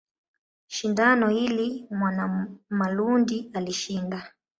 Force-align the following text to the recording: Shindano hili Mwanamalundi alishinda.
Shindano 0.67 1.27
hili 1.29 1.87
Mwanamalundi 1.89 3.51
alishinda. 3.53 4.29